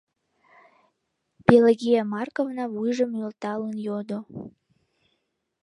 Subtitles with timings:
[1.45, 4.19] —Пелагея Марковна вуйжым нӧлталын йодо.